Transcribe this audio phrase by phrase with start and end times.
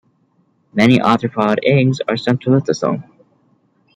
[0.73, 3.03] Many arthropod eggs are centrolecithal.